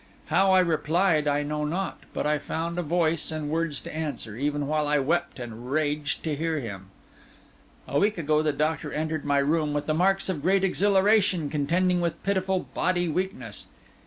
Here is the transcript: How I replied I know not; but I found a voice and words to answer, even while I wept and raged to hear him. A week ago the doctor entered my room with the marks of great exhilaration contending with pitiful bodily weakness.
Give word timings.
How 0.33 0.51
I 0.51 0.61
replied 0.61 1.27
I 1.27 1.43
know 1.43 1.63
not; 1.63 1.99
but 2.11 2.25
I 2.25 2.39
found 2.39 2.79
a 2.79 2.81
voice 2.81 3.31
and 3.31 3.51
words 3.51 3.79
to 3.81 3.95
answer, 3.95 4.35
even 4.35 4.65
while 4.65 4.87
I 4.87 4.97
wept 4.97 5.37
and 5.37 5.71
raged 5.71 6.23
to 6.23 6.35
hear 6.35 6.59
him. 6.59 6.87
A 7.87 7.99
week 7.99 8.17
ago 8.17 8.41
the 8.41 8.51
doctor 8.51 8.91
entered 8.91 9.25
my 9.25 9.37
room 9.37 9.73
with 9.73 9.85
the 9.85 9.93
marks 9.93 10.27
of 10.27 10.41
great 10.41 10.63
exhilaration 10.63 11.51
contending 11.51 12.01
with 12.01 12.23
pitiful 12.23 12.65
bodily 12.73 13.09
weakness. 13.09 13.67